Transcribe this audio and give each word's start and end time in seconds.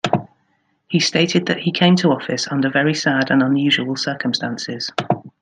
He 0.87 0.99
stated 0.99 1.45
that 1.45 1.59
he 1.59 1.71
came 1.71 1.95
to 1.97 2.09
office 2.09 2.47
under 2.49 2.71
"very 2.71 2.95
sad 2.95 3.29
and 3.29 3.43
unusual 3.43 3.95
circumstances". 3.95 4.89